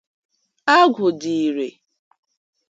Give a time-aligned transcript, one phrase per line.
[0.77, 1.67] Agwụ dị ìrè